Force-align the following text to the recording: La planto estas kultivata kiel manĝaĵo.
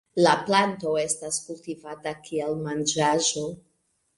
La 0.25 0.31
planto 0.45 0.93
estas 1.01 1.37
kultivata 1.49 2.15
kiel 2.31 2.59
manĝaĵo. 2.65 3.49